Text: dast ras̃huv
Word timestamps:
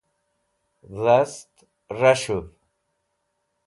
dast 1.03 1.53
ras̃huv 1.99 2.45